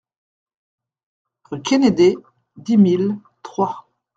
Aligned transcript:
Rue 1.51 1.61
Quennedey, 1.61 2.15
dix 2.57 2.75
mille 2.77 3.19
Troyes 3.43 3.85